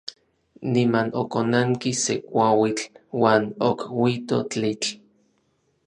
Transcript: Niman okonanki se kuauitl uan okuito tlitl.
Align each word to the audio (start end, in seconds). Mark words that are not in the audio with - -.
Niman 0.71 1.09
okonanki 1.21 1.91
se 2.03 2.13
kuauitl 2.29 2.85
uan 3.21 3.43
okuito 3.69 4.37
tlitl. 4.51 4.89